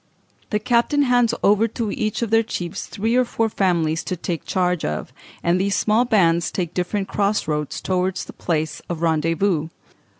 The 0.49 0.57
captain 0.57 1.03
hands 1.03 1.31
over 1.43 1.67
to 1.67 1.91
each 1.91 2.23
of 2.23 2.31
the 2.31 2.41
chiefs 2.41 2.87
three 2.87 3.15
or 3.15 3.23
four 3.23 3.49
families 3.49 4.03
to 4.05 4.15
take 4.15 4.45
charge 4.45 4.83
of, 4.83 5.13
and 5.43 5.61
these 5.61 5.75
small 5.75 6.05
bands 6.05 6.49
take 6.49 6.73
different 6.73 7.07
cross 7.07 7.47
roads 7.47 7.79
towards 7.79 8.25
the 8.25 8.33
place 8.33 8.81
of 8.89 9.03
rendezvous. 9.03 9.67